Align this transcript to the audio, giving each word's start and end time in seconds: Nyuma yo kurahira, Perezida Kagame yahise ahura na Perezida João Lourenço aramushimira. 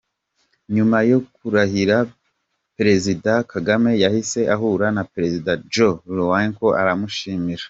Nyuma 0.75 0.97
yo 1.11 1.19
kurahira, 1.35 1.97
Perezida 2.77 3.31
Kagame 3.51 3.91
yahise 4.03 4.39
ahura 4.55 4.87
na 4.95 5.03
Perezida 5.13 5.51
João 5.73 5.95
Lourenço 6.15 6.67
aramushimira. 6.81 7.59